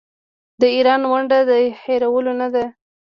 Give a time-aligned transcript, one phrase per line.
[0.61, 1.51] د ایران ونډه د
[1.81, 2.65] هیرولو نه ده.